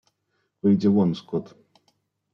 Выйди 0.61 0.87
вон, 0.95 1.09
скот. 1.19 1.45